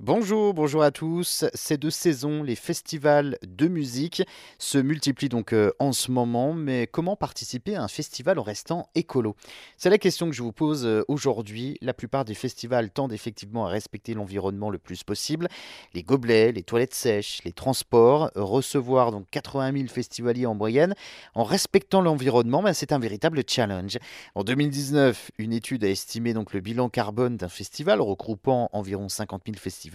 Bonjour, 0.00 0.54
bonjour 0.54 0.84
à 0.84 0.92
tous. 0.92 1.44
Ces 1.54 1.76
deux 1.76 1.90
saisons, 1.90 2.44
les 2.44 2.54
festivals 2.54 3.36
de 3.42 3.66
musique 3.66 4.22
se 4.56 4.78
multiplient 4.78 5.28
donc 5.28 5.52
euh, 5.52 5.72
en 5.80 5.92
ce 5.92 6.12
moment, 6.12 6.52
mais 6.52 6.86
comment 6.86 7.16
participer 7.16 7.74
à 7.74 7.82
un 7.82 7.88
festival 7.88 8.38
en 8.38 8.44
restant 8.44 8.90
écolo? 8.94 9.34
C'est 9.76 9.90
la 9.90 9.98
question 9.98 10.30
que 10.30 10.36
je 10.36 10.42
vous 10.44 10.52
pose 10.52 10.86
euh, 10.86 11.02
aujourd'hui. 11.08 11.78
La 11.80 11.94
plupart 11.94 12.24
des 12.24 12.34
festivals 12.34 12.92
tendent 12.92 13.12
effectivement 13.12 13.66
à 13.66 13.70
respecter 13.70 14.14
l'environnement 14.14 14.70
le 14.70 14.78
plus 14.78 15.02
possible. 15.02 15.48
Les 15.94 16.04
gobelets, 16.04 16.52
les 16.52 16.62
toilettes 16.62 16.94
sèches, 16.94 17.40
les 17.44 17.52
transports, 17.52 18.30
recevoir 18.36 19.10
donc 19.10 19.26
80 19.32 19.72
000 19.72 19.88
festivaliers 19.88 20.46
en 20.46 20.54
moyenne 20.54 20.94
en 21.34 21.42
respectant 21.42 22.02
l'environnement, 22.02 22.62
ben, 22.62 22.72
c'est 22.72 22.92
un 22.92 23.00
véritable 23.00 23.42
challenge. 23.48 23.98
En 24.36 24.44
2019, 24.44 25.32
une 25.38 25.52
étude 25.52 25.82
a 25.82 25.90
estimé 25.90 26.34
donc 26.34 26.52
le 26.52 26.60
bilan 26.60 26.88
carbone 26.88 27.36
d'un 27.36 27.48
festival 27.48 28.00
regroupant 28.00 28.70
environ 28.72 29.08
50 29.08 29.42
000 29.44 29.58
festivals 29.58 29.87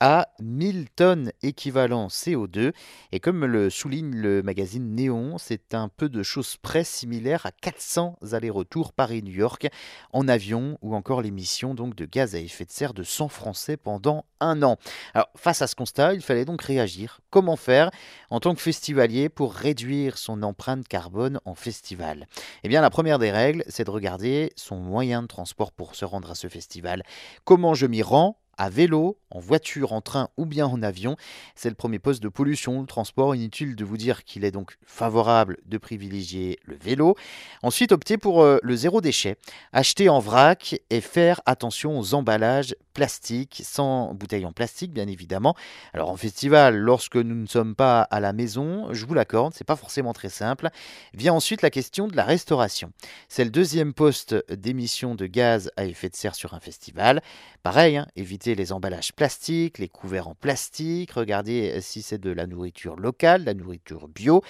à 0.00 0.28
1000 0.40 0.90
tonnes 0.90 1.32
équivalent 1.42 2.08
CO2. 2.08 2.72
Et 3.12 3.20
comme 3.20 3.44
le 3.44 3.70
souligne 3.70 4.14
le 4.14 4.42
magazine 4.42 4.94
Néon, 4.94 5.38
c'est 5.38 5.74
un 5.74 5.88
peu 5.88 6.08
de 6.08 6.22
choses 6.22 6.56
près 6.56 6.84
similaire 6.84 7.46
à 7.46 7.50
400 7.50 8.18
allers-retours 8.32 8.92
Paris-New 8.92 9.32
York 9.32 9.68
en 10.12 10.28
avion 10.28 10.78
ou 10.82 10.94
encore 10.94 11.22
l'émission 11.22 11.74
donc 11.74 11.94
de 11.94 12.04
gaz 12.04 12.34
à 12.34 12.38
effet 12.38 12.64
de 12.64 12.70
serre 12.70 12.94
de 12.94 13.02
100 13.02 13.28
Français 13.28 13.76
pendant 13.76 14.26
un 14.40 14.62
an. 14.62 14.76
Alors 15.14 15.28
face 15.36 15.62
à 15.62 15.66
ce 15.66 15.74
constat, 15.74 16.14
il 16.14 16.22
fallait 16.22 16.44
donc 16.44 16.62
réagir. 16.62 17.20
Comment 17.30 17.56
faire 17.56 17.90
en 18.30 18.40
tant 18.40 18.54
que 18.54 18.60
festivalier 18.60 19.28
pour 19.28 19.54
réduire 19.54 20.18
son 20.18 20.42
empreinte 20.42 20.86
carbone 20.88 21.40
en 21.44 21.54
festival? 21.54 22.26
Eh 22.62 22.68
bien 22.68 22.82
la 22.82 22.90
première 22.90 23.18
des 23.18 23.30
règles, 23.30 23.64
c'est 23.68 23.84
de 23.84 23.90
regarder 23.90 24.52
son 24.56 24.76
moyen 24.76 25.22
de 25.22 25.26
transport 25.26 25.72
pour 25.72 25.94
se 25.94 26.04
rendre 26.04 26.30
à 26.30 26.34
ce 26.34 26.48
festival. 26.48 27.02
Comment 27.44 27.74
je 27.74 27.86
m'y 27.86 28.02
rends? 28.02 28.38
À 28.58 28.70
vélo, 28.70 29.18
en 29.30 29.40
voiture, 29.40 29.92
en 29.92 30.00
train 30.00 30.28
ou 30.36 30.46
bien 30.46 30.66
en 30.66 30.82
avion. 30.82 31.16
C'est 31.54 31.68
le 31.68 31.74
premier 31.74 31.98
poste 31.98 32.22
de 32.22 32.28
pollution, 32.28 32.80
le 32.80 32.86
transport. 32.86 33.34
Inutile 33.34 33.76
de 33.76 33.84
vous 33.84 33.96
dire 33.96 34.24
qu'il 34.24 34.44
est 34.44 34.50
donc 34.50 34.78
favorable 34.84 35.58
de 35.66 35.78
privilégier 35.78 36.58
le 36.64 36.76
vélo. 36.76 37.16
Ensuite, 37.62 37.92
optez 37.92 38.18
pour 38.18 38.42
euh, 38.42 38.58
le 38.62 38.76
zéro 38.76 39.00
déchet. 39.00 39.36
Acheter 39.72 40.08
en 40.08 40.20
vrac 40.20 40.80
et 40.90 41.00
faire 41.00 41.40
attention 41.46 41.98
aux 41.98 42.14
emballages 42.14 42.74
plastiques, 42.96 43.60
sans 43.62 44.14
bouteilles 44.14 44.46
en 44.46 44.52
plastique 44.52 44.90
bien 44.90 45.06
évidemment. 45.06 45.54
Alors 45.92 46.08
en 46.08 46.16
festival, 46.16 46.78
lorsque 46.78 47.16
nous 47.16 47.34
ne 47.34 47.46
sommes 47.46 47.74
pas 47.74 48.00
à 48.00 48.20
la 48.20 48.32
maison, 48.32 48.88
je 48.94 49.04
vous 49.04 49.12
l'accorde, 49.12 49.52
c'est 49.52 49.66
pas 49.66 49.76
forcément 49.76 50.14
très 50.14 50.30
simple. 50.30 50.70
Vient 51.12 51.34
ensuite 51.34 51.60
la 51.60 51.68
question 51.68 52.08
de 52.08 52.16
la 52.16 52.24
restauration. 52.24 52.92
C'est 53.28 53.44
le 53.44 53.50
deuxième 53.50 53.92
poste 53.92 54.34
d'émission 54.50 55.14
de 55.14 55.26
gaz 55.26 55.70
à 55.76 55.84
effet 55.84 56.08
de 56.08 56.16
serre 56.16 56.34
sur 56.34 56.54
un 56.54 56.60
festival. 56.60 57.20
Pareil, 57.62 57.98
hein, 57.98 58.06
éviter 58.16 58.54
les 58.54 58.72
emballages 58.72 59.12
plastiques, 59.12 59.76
les 59.76 59.88
couverts 59.88 60.28
en 60.28 60.34
plastique, 60.34 61.12
regardez 61.12 61.72
euh, 61.76 61.80
si 61.82 62.00
c'est 62.00 62.16
de 62.16 62.30
la 62.30 62.46
nourriture 62.46 62.96
locale, 62.96 63.44
la 63.44 63.52
nourriture 63.52 64.08
bio, 64.08 64.42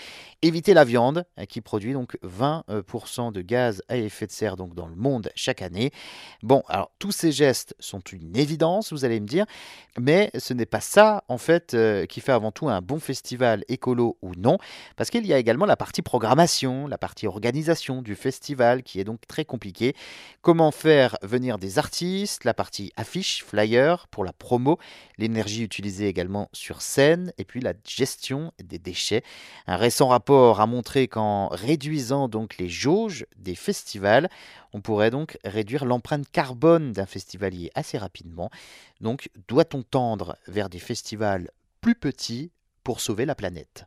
évitez 0.43 0.73
la 0.73 0.85
viande 0.85 1.25
hein, 1.37 1.47
qui 1.47 1.61
produit 1.61 1.95
donc 1.95 2.17
20% 2.23 3.29
euh, 3.29 3.31
de 3.33 3.41
gaz 3.41 3.83
à 3.89 3.97
effet 3.97 4.29
de 4.29 4.33
serre 4.33 4.57
donc 4.57 4.77
dans 4.77 4.87
le 4.87 4.95
monde 4.95 5.33
chaque 5.35 5.63
année. 5.63 5.91
Bon, 6.45 6.63
alors 6.69 6.93
tous 7.01 7.11
ces 7.11 7.33
gestes 7.33 7.75
sont 7.81 8.01
évidence, 8.39 8.93
vous 8.93 9.05
allez 9.05 9.21
me 9.21 9.27
dire, 9.27 9.47
mais 9.99 10.31
ce 10.39 10.55
n'est 10.55 10.67
pas 10.67 10.81
ça 10.81 11.25
en 11.29 11.39
fait 11.39 11.75
euh, 11.75 12.07
qui 12.07 12.21
fait 12.21 12.33
avant 12.33 12.53
tout 12.53 12.69
un 12.69 12.81
bon 12.81 13.01
festival 13.01 13.65
écolo 13.69 14.17
ou 14.23 14.33
non, 14.37 14.59
parce 14.97 15.11
qu'il 15.11 15.27
y 15.27 15.33
a 15.33 15.39
également 15.39 15.67
la 15.67 15.77
partie 15.77 16.03
programmation, 16.03 16.87
la 16.87 16.99
partie 16.99 17.27
organisation 17.27 18.03
du 18.03 18.15
festival 18.15 18.83
qui 18.83 19.01
est 19.01 19.05
donc 19.05 19.21
très 19.27 19.45
compliquée. 19.45 19.95
Comment 20.43 20.71
faire 20.71 21.17
venir 21.23 21.59
des 21.59 21.79
artistes, 21.79 22.45
la 22.45 22.55
partie 22.55 22.93
affiche, 22.97 23.45
flyer, 23.45 24.07
pour 24.09 24.25
la 24.25 24.33
promo, 24.33 24.79
l'énergie 25.19 25.63
utilisée 25.63 26.09
également 26.09 26.49
sur 26.53 26.83
scène 26.83 27.33
et 27.39 27.45
puis 27.45 27.61
la 27.61 27.73
gestion 27.85 28.53
des 28.63 28.79
déchets. 28.79 29.23
Un 29.67 29.77
récent 29.77 30.09
rapport 30.09 30.61
a 30.61 30.67
montré 30.67 31.09
qu'en 31.09 31.49
réduisant 31.49 32.29
donc 32.29 32.59
les 32.59 32.69
jauges 32.69 33.27
des 33.37 33.55
festivals, 33.55 34.29
on 34.73 34.81
pourrait 34.81 35.11
donc 35.11 35.39
réduire 35.45 35.85
l'empreinte 35.85 36.29
carbone 36.31 36.93
d'un 36.93 37.07
festivalier 37.07 37.71
assez 37.75 37.99
rapidement. 37.99 38.51
Donc 39.01 39.31
doit-on 39.49 39.83
tendre 39.83 40.37
vers 40.47 40.69
des 40.69 40.79
festivals 40.79 41.51
plus 41.81 41.95
petits 41.95 42.53
pour 42.85 43.01
sauver 43.01 43.25
la 43.27 43.35
planète? 43.35 43.87